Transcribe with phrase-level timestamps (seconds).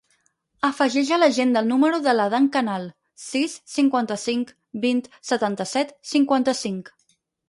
[0.67, 2.87] Afegeix a l'agenda el número de l'Adán Canal:
[3.25, 4.55] sis, cinquanta-cinc,
[4.87, 6.91] vint, setanta-set, cinquanta-cinc.